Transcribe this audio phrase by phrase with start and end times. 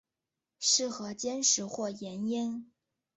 [0.57, 2.65] 适合煎食或盐腌。